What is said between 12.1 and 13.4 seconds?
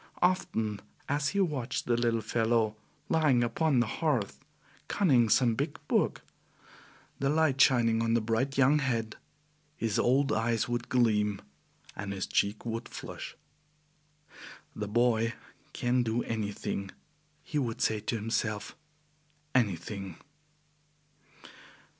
his cheek would flush.